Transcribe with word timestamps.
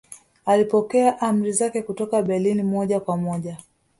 Alipokea 0.45 1.21
amri 1.21 1.51
zake 1.53 1.81
kutoka 1.81 2.21
Berlin 2.21 2.63
moja 2.63 2.99
kwa 2.99 3.17
moja 3.17 3.57